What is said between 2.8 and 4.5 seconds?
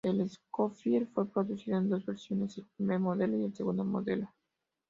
Modelo y el Segundo Modelo.